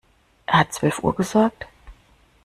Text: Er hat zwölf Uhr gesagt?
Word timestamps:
Er 0.47 0.61
hat 0.61 0.73
zwölf 0.73 1.03
Uhr 1.03 1.13
gesagt? 1.15 1.67